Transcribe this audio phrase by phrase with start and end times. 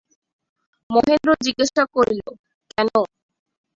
[0.89, 2.27] মহেন্দ্র জিজ্ঞাসা করিল,
[2.71, 2.87] কেন।